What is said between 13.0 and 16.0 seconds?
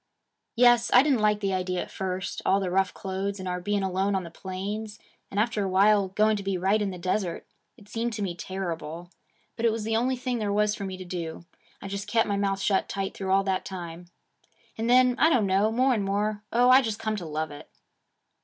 through all that time. And then, I don't know, more